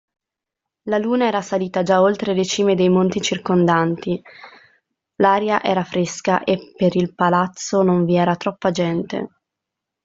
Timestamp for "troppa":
8.35-8.71